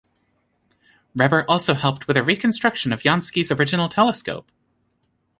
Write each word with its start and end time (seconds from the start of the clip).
Reber 1.15 1.45
also 1.47 1.75
helped 1.75 2.07
with 2.07 2.17
a 2.17 2.23
reconstruction 2.23 2.91
of 2.91 3.03
Jansky's 3.03 3.51
original 3.51 3.87
telescope. 3.87 4.51